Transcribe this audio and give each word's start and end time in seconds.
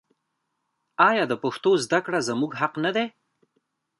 آیا 1.09 1.23
د 1.27 1.33
پښتو 1.43 1.71
زده 1.83 1.99
کړه 2.05 2.19
زموږ 2.29 2.51
حق 2.61 2.73
نه 2.83 2.91
دی؟ 2.95 3.05